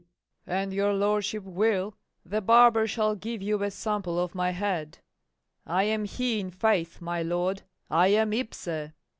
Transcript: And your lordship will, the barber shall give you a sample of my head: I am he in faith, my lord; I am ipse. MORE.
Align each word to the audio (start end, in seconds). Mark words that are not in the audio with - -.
And 0.47 0.73
your 0.73 0.95
lordship 0.95 1.43
will, 1.43 1.93
the 2.25 2.41
barber 2.41 2.87
shall 2.87 3.13
give 3.13 3.43
you 3.43 3.61
a 3.61 3.69
sample 3.69 4.17
of 4.19 4.33
my 4.33 4.49
head: 4.49 4.97
I 5.67 5.83
am 5.83 6.05
he 6.05 6.39
in 6.39 6.49
faith, 6.49 7.01
my 7.01 7.21
lord; 7.21 7.61
I 7.87 8.07
am 8.07 8.33
ipse. 8.33 8.65
MORE. 8.65 8.93